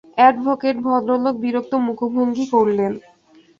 [0.17, 2.91] Advocate ভদ্রলোক বিরক্ত মুখভঙ্গি করলেন।